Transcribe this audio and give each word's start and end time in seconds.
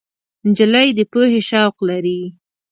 نجلۍ 0.47 0.87
د 0.97 0.99
پوهې 1.11 1.41
شوق 1.49 1.75
لري. 1.89 2.21